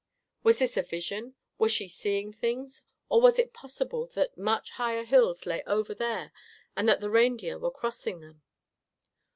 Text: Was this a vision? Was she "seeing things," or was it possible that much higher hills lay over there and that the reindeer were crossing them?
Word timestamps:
Was 0.41 0.57
this 0.57 0.77
a 0.77 0.81
vision? 0.81 1.35
Was 1.59 1.71
she 1.71 1.87
"seeing 1.87 2.33
things," 2.33 2.81
or 3.07 3.21
was 3.21 3.37
it 3.37 3.53
possible 3.53 4.07
that 4.15 4.35
much 4.35 4.71
higher 4.71 5.03
hills 5.03 5.45
lay 5.45 5.61
over 5.67 5.93
there 5.93 6.31
and 6.75 6.89
that 6.89 7.01
the 7.01 7.11
reindeer 7.11 7.59
were 7.59 7.69
crossing 7.69 8.19
them? 8.19 8.41